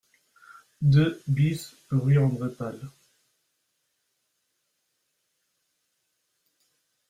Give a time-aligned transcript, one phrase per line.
[0.81, 2.79] deux BIS rue André Pal